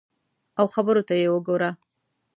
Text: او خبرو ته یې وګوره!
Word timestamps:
او 0.59 0.65
خبرو 0.75 1.01
ته 1.07 1.13
یې 1.21 1.27
وګوره! 1.33 1.69